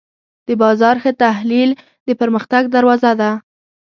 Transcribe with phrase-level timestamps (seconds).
[0.47, 1.71] د بازار ښه تحلیل
[2.07, 3.31] د پرمختګ دروازه ده.